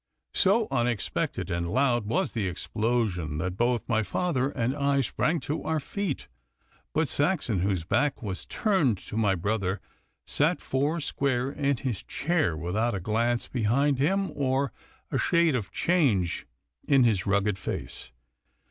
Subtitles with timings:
[0.33, 5.61] So unexpected and loud was the explosion, that both my father and I sprang to
[5.61, 6.27] our feet;
[6.91, 9.79] but Saxon, whose back was turned to my brother,
[10.25, 14.73] sat four square in his chair without a glance behind him or
[15.11, 16.47] a shade of change
[16.87, 18.11] in his rugged face.